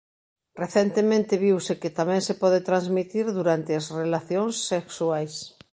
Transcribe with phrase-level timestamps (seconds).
[0.63, 5.33] Recentemente viuse que tamén se pode transmitir durante as relacións sexuais.